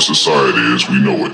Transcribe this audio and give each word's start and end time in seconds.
society 0.00 0.74
as 0.74 0.88
we 0.88 0.98
know 1.00 1.26
it. 1.26 1.32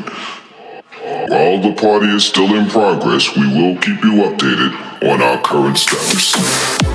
While 1.29 1.61
the 1.61 1.75
party 1.81 2.07
is 2.07 2.25
still 2.25 2.55
in 2.55 2.69
progress, 2.69 3.35
we 3.37 3.47
will 3.49 3.77
keep 3.81 4.03
you 4.05 4.23
updated 4.23 4.73
on 5.11 5.21
our 5.21 5.41
current 5.43 5.79
steps. 5.79 6.94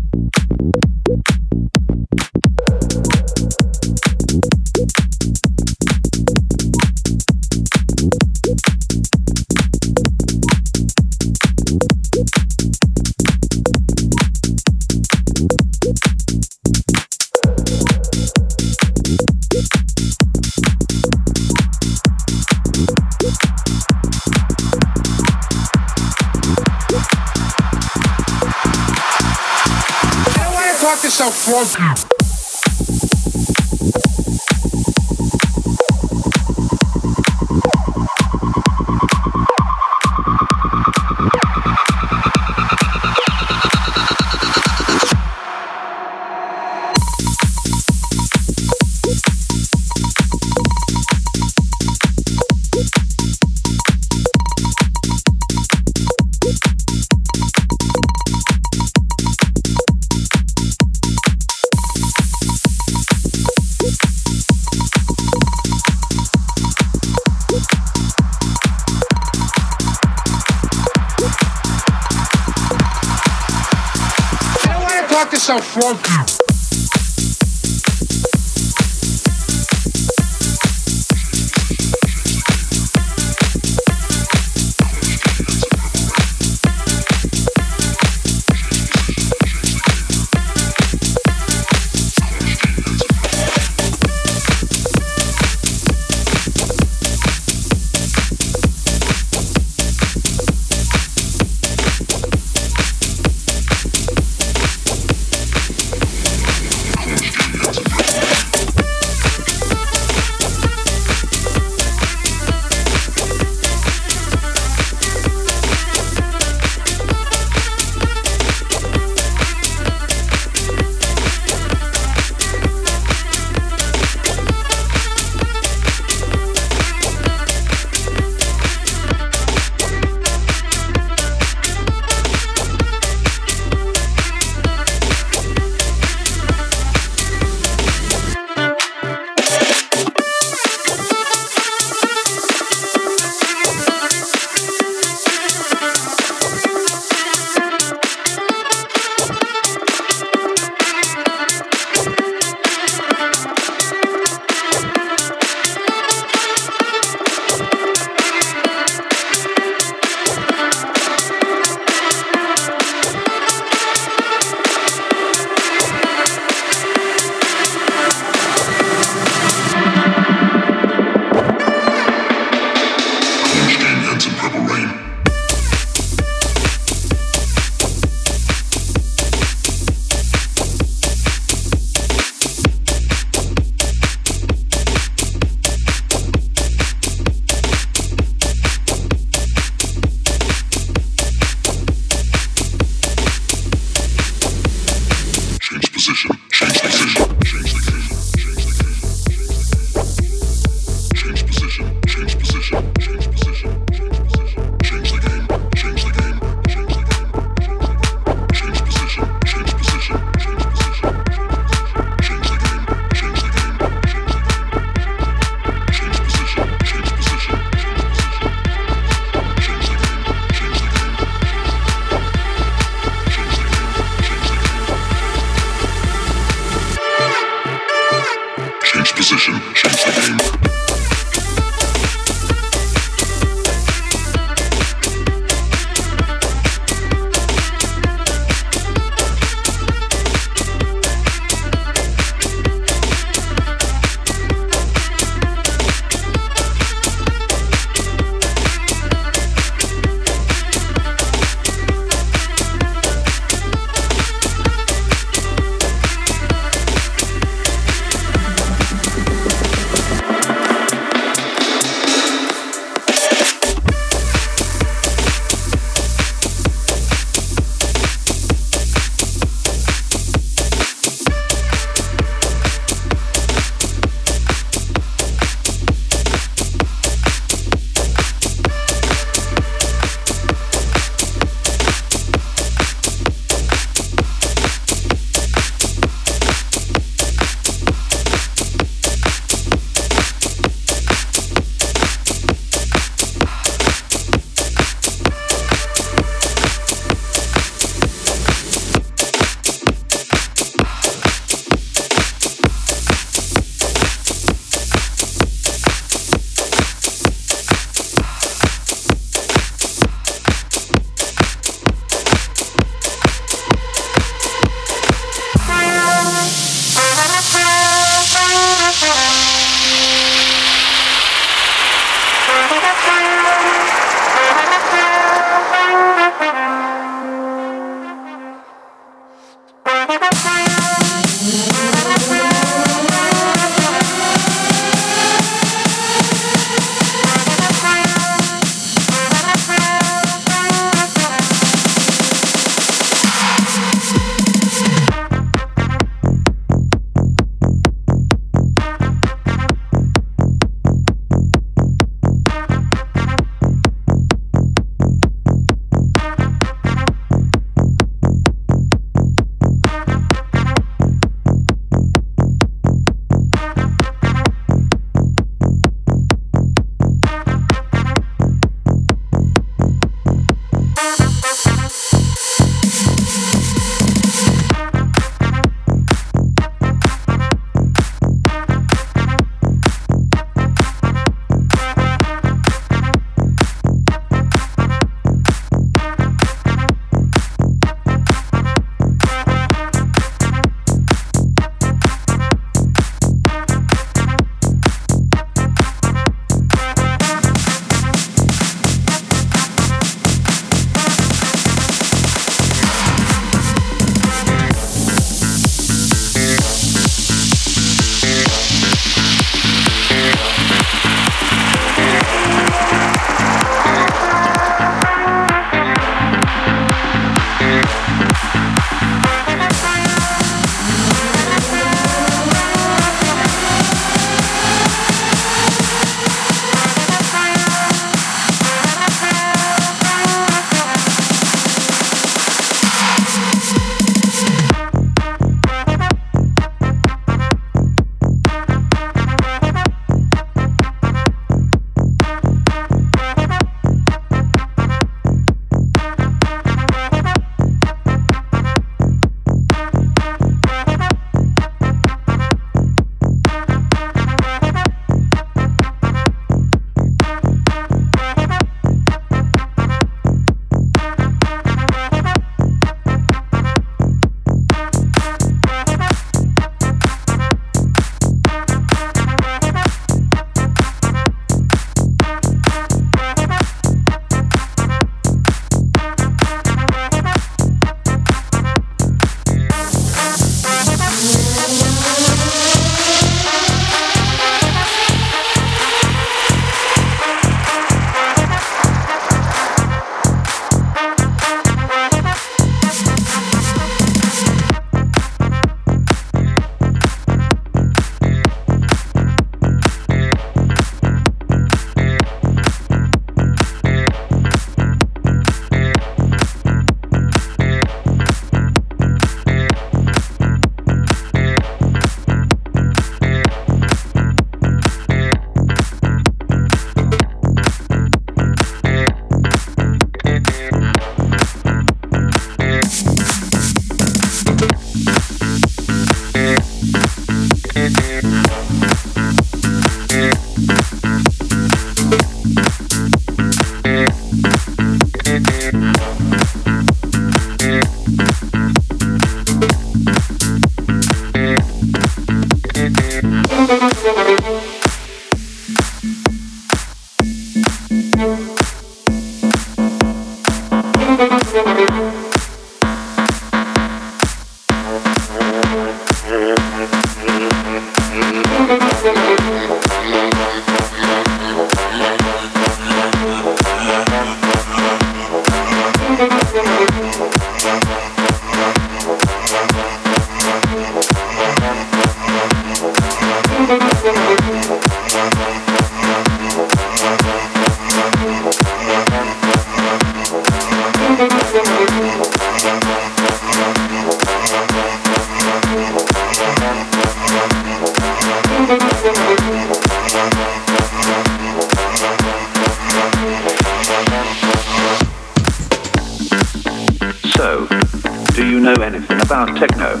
Know 598.76 598.82
anything 598.82 599.20
about 599.20 599.56
techno? 599.56 600.00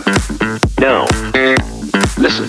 No. 0.80 1.06
Listen. 2.18 2.48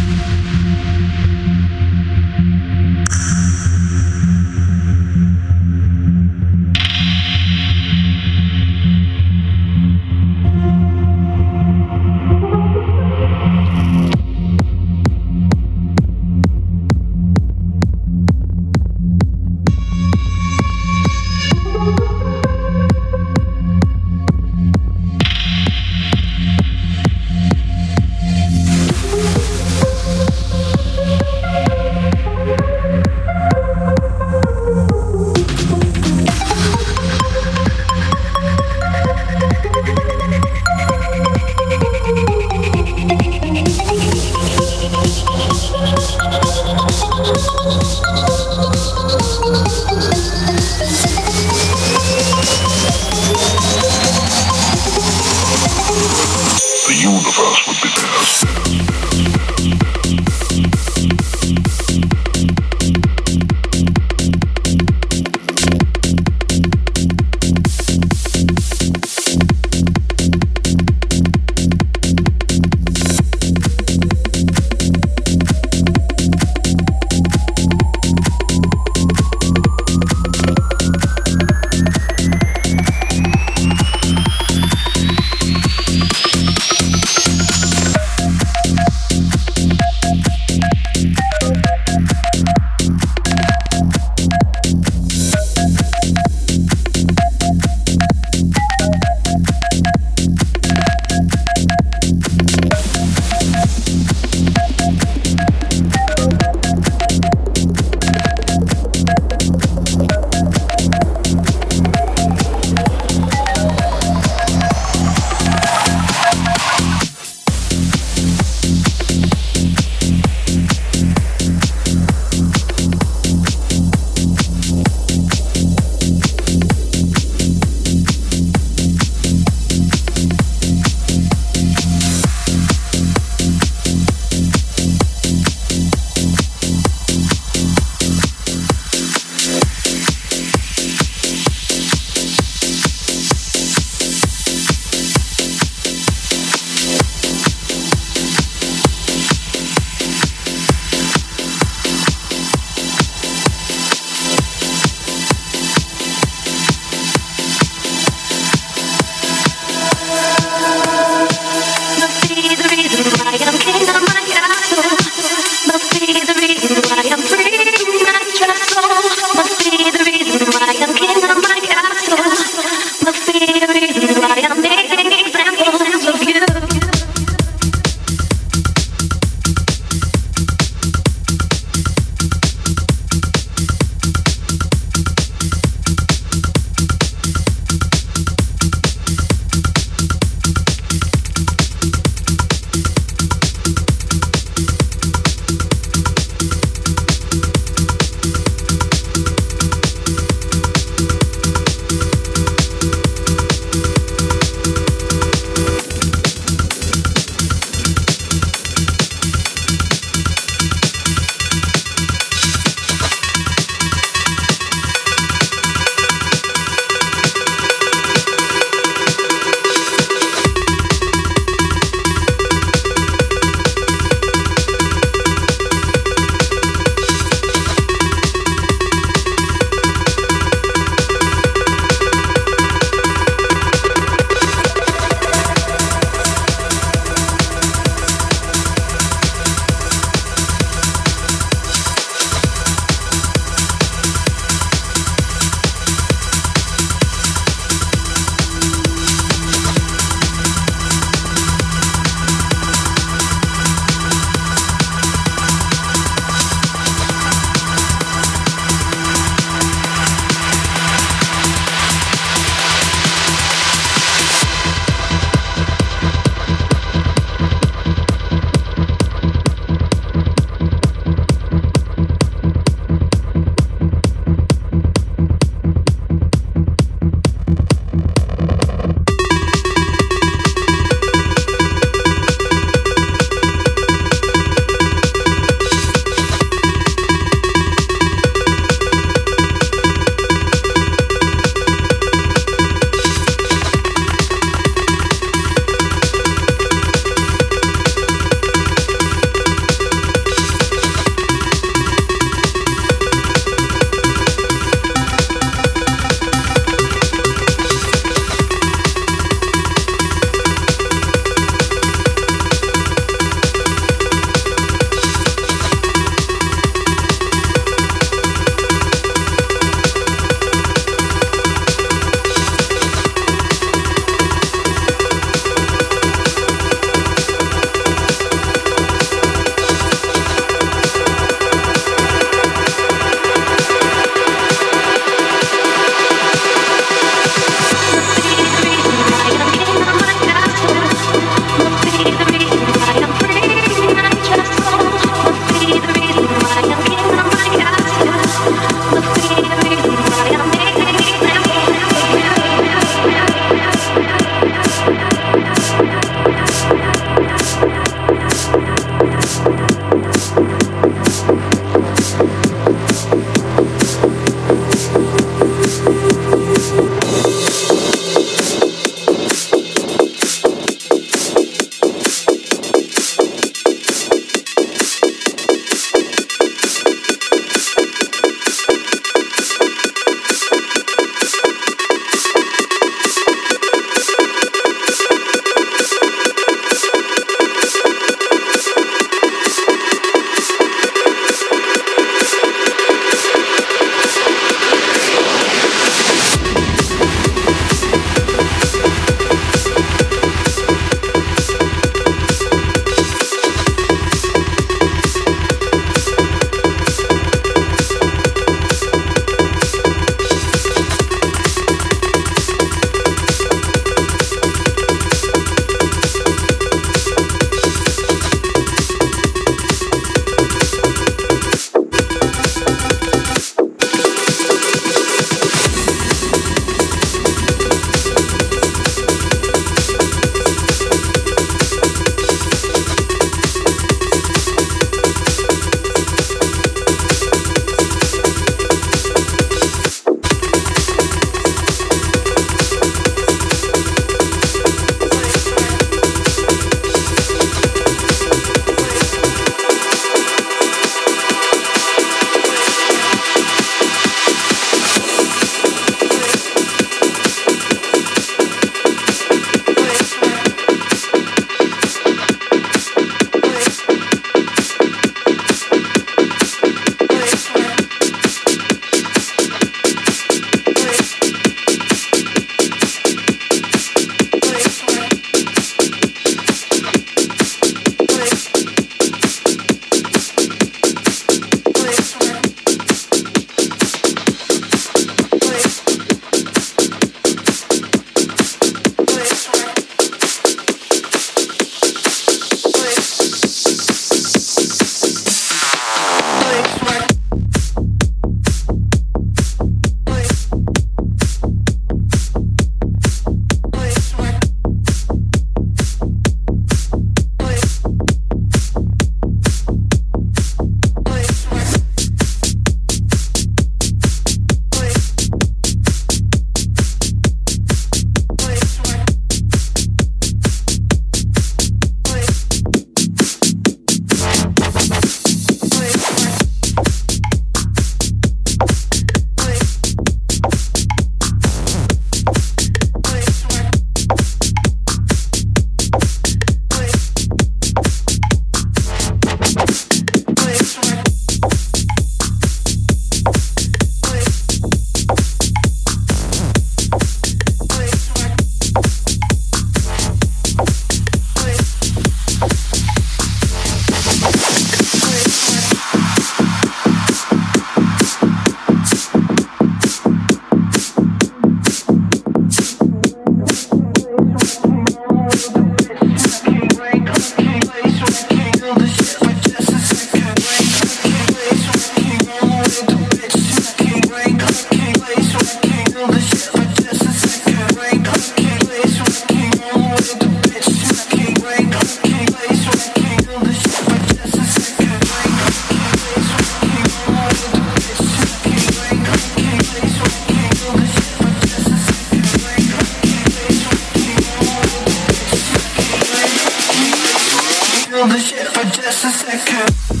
for 598.63 598.69
just 598.69 599.05
a 599.05 599.09
second. 599.09 600.00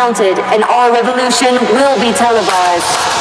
Counted, 0.00 0.38
and 0.54 0.64
our 0.64 0.90
revolution 0.90 1.52
will 1.76 1.96
be 2.00 2.10
televised. 2.16 3.19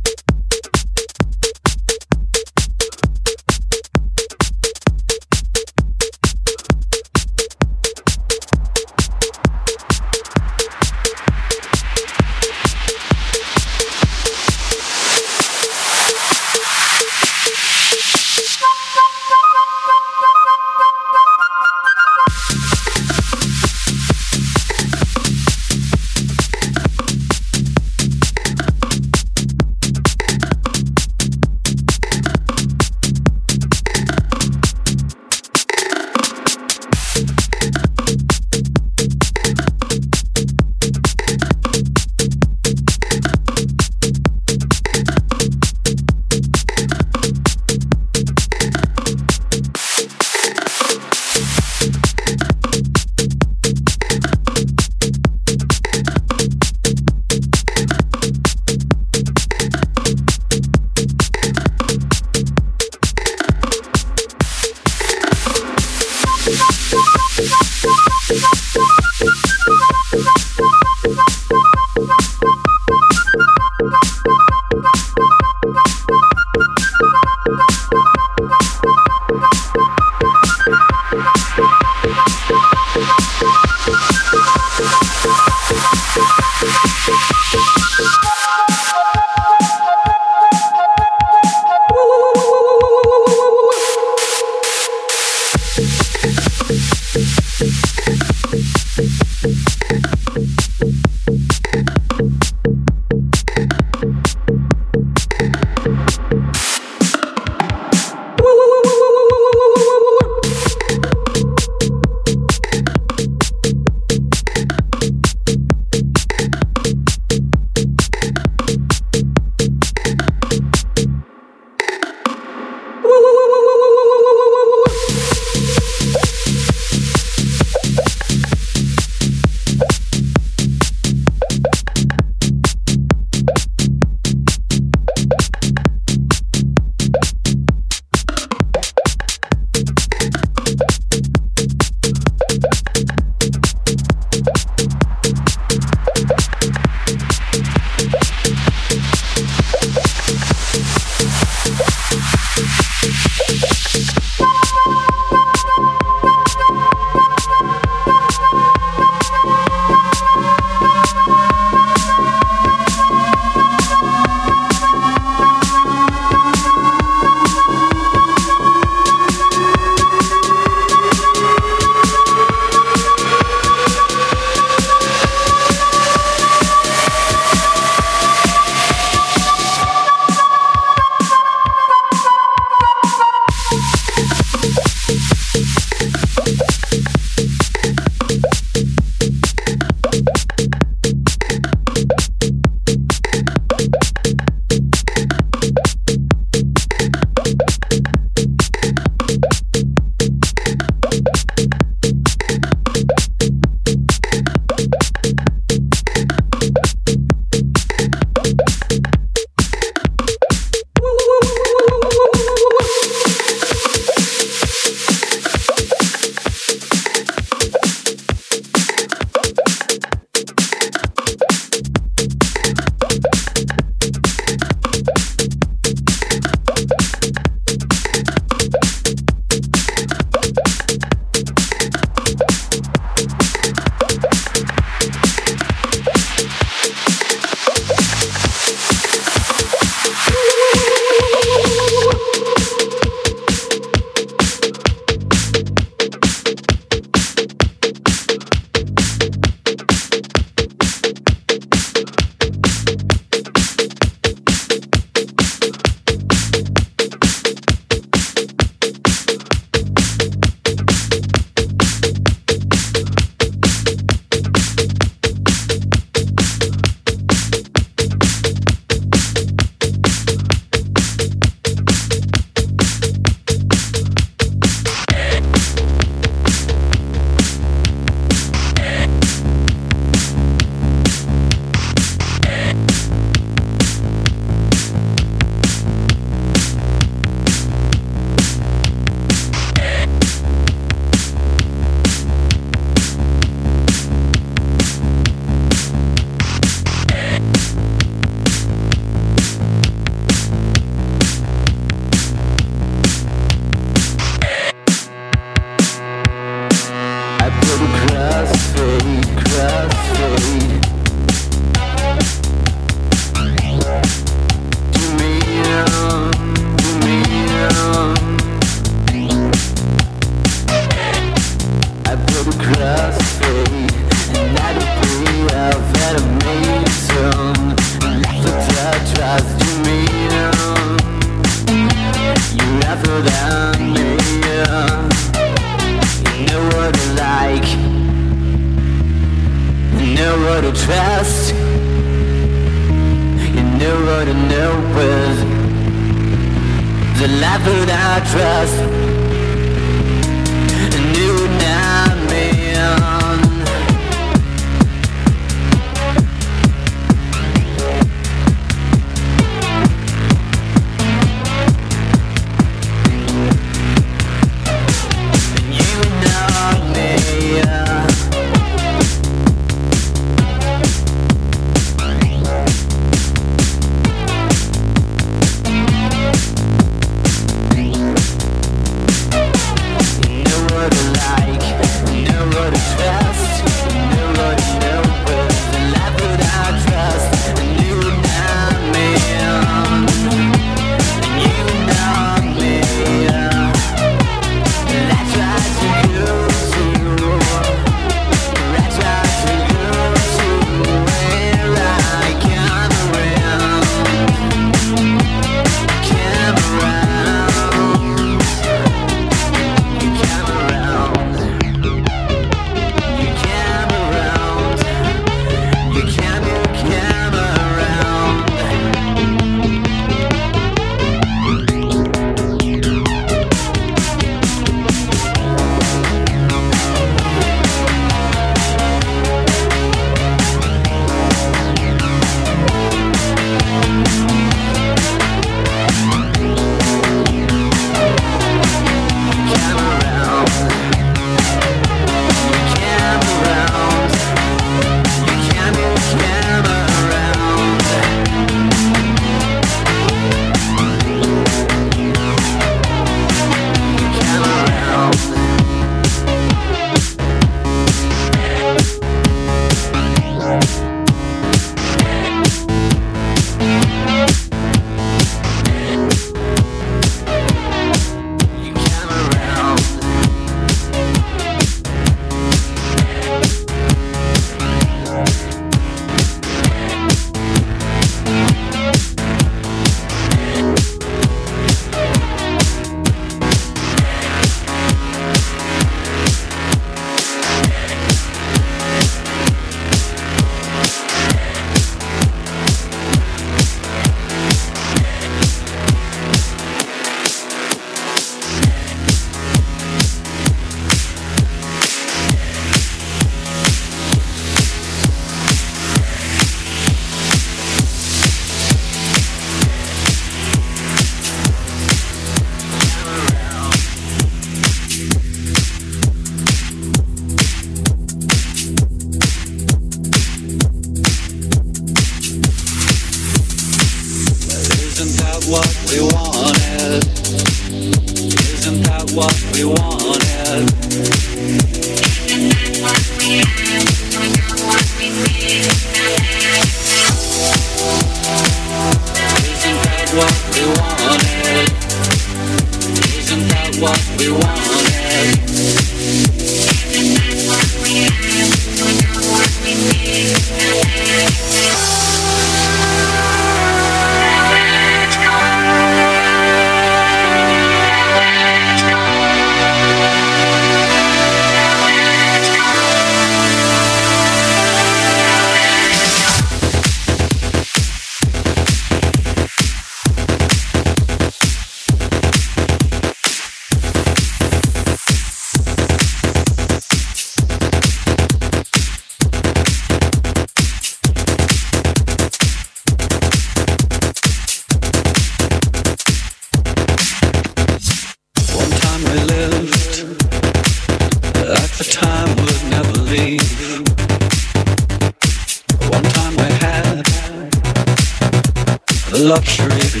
luxury 599.28 599.68
to. 599.92 600.00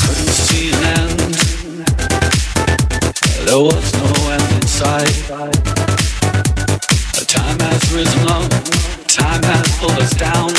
Couldn't 0.00 0.32
see 0.46 0.70
an 0.70 0.84
end. 0.98 1.34
There 3.46 3.58
was 3.58 3.92
no 3.94 4.30
end 4.30 4.48
in 4.54 4.66
sight. 4.68 5.16
Time 7.26 7.58
has 7.58 7.92
risen 7.92 8.28
up. 8.28 8.48
Time 9.08 9.42
has 9.42 9.66
pulled 9.78 9.98
us 9.98 10.14
down. 10.14 10.50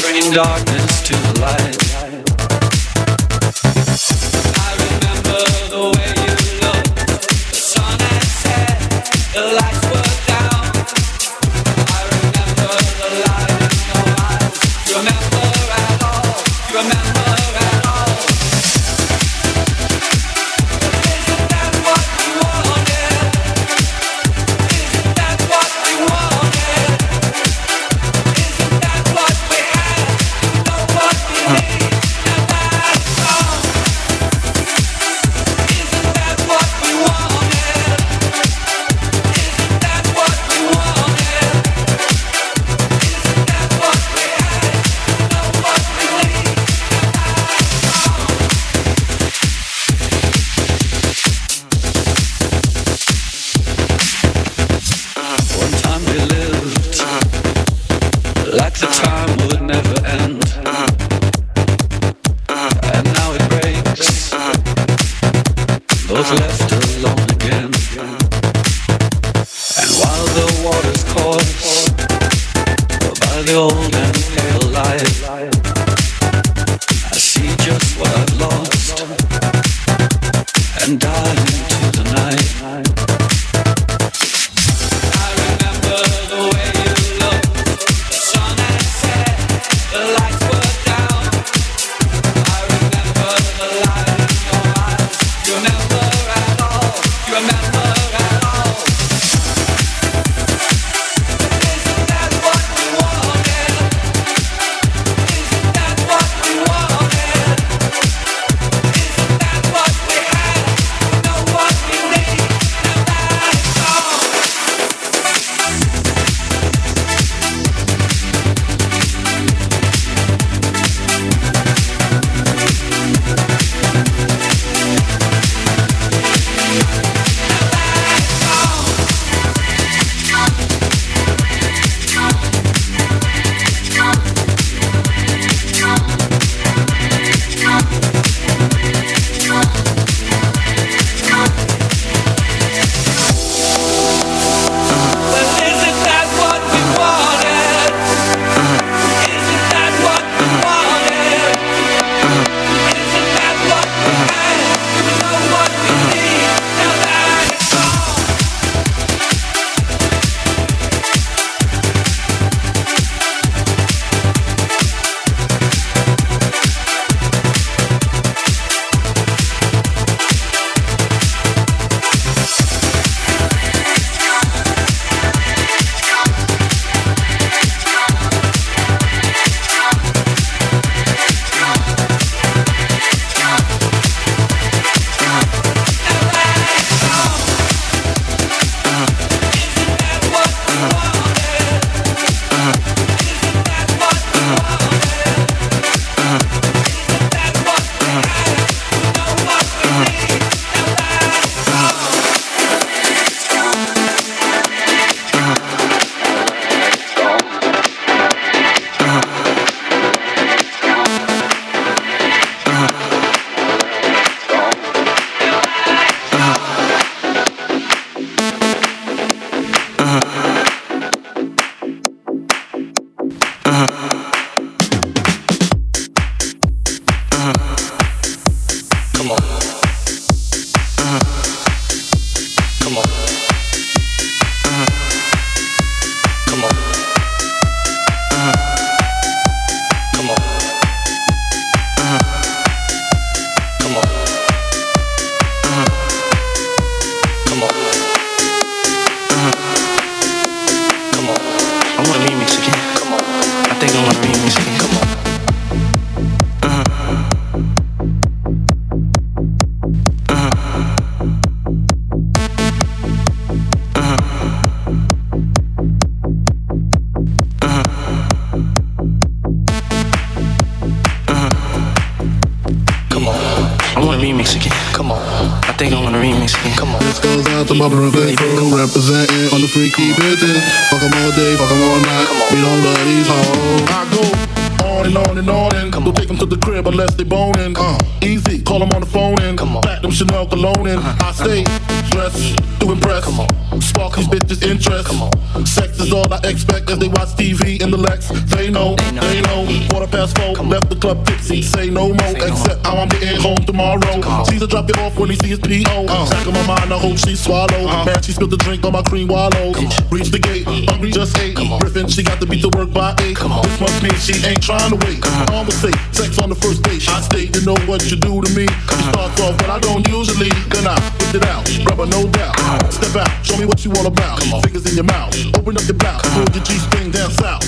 No 301.93 302.07
more, 302.07 302.35
except 302.35 302.85
how 302.85 302.97
I'm 302.97 303.09
getting 303.09 303.39
home 303.39 303.59
tomorrow. 303.67 304.43
Caesar 304.45 304.67
drop 304.67 304.89
it 304.89 304.97
off 304.99 305.17
when 305.17 305.29
he 305.29 305.35
sees 305.35 305.59
P.O. 305.59 306.05
Back 306.07 306.47
in 306.47 306.53
my 306.53 306.65
mind, 306.67 306.93
I 306.93 306.97
hope 306.97 307.17
she 307.17 307.35
swallow. 307.35 307.85
Man, 308.05 308.21
she 308.23 308.31
spilled 308.31 308.51
the 308.51 308.57
drink 308.57 308.83
on 308.85 308.93
my 308.93 309.03
cream 309.03 309.27
wallows. 309.27 309.77
Reach 310.11 310.31
the 310.31 310.39
gate, 310.39 310.65
hungry 310.89 311.11
just 311.11 311.37
ate. 311.37 311.55
Griffin, 311.55 312.07
she 312.07 312.23
got 312.23 312.39
to 312.39 312.47
beat 312.47 312.61
the 312.61 312.71
work 312.77 312.91
by 312.93 313.13
eight. 313.21 313.37
This 313.37 313.79
must 313.79 314.03
mean 314.03 314.15
she 314.15 314.35
ain't 314.47 314.63
trying 314.63 314.91
to 314.91 314.97
wait. 315.05 315.19
I'ma 315.51 315.69
say, 315.69 315.91
sex 316.11 316.39
on 316.39 316.49
the 316.49 316.55
first 316.55 316.83
date. 316.83 317.07
I 317.09 317.21
state, 317.21 317.55
you 317.55 317.61
know 317.65 317.77
what 317.85 318.09
you 318.09 318.17
do 318.17 318.41
to 318.41 318.49
me. 318.55 318.63
You 318.63 319.03
start 319.11 319.39
off, 319.41 319.57
but 319.59 319.69
I 319.69 319.79
don't 319.79 320.07
usually. 320.07 320.49
Then 320.71 320.87
I 320.87 320.95
whip 321.19 321.35
it 321.35 321.45
out, 321.45 321.67
rubber 321.85 322.07
no 322.07 322.27
doubt. 322.31 322.55
Step 322.93 323.15
out, 323.15 323.31
show 323.45 323.57
me 323.57 323.65
what 323.65 323.83
you 323.83 323.91
all 323.93 324.07
about. 324.07 324.39
Fingers 324.63 324.85
in 324.87 324.95
your 324.95 325.05
mouth, 325.05 325.35
open 325.57 325.75
up 325.77 325.83
your 325.83 325.97
blouse, 325.99 326.23
pull 326.33 326.47
your 326.55 326.63
G-string 326.63 327.11
down 327.11 327.31
south. 327.31 327.63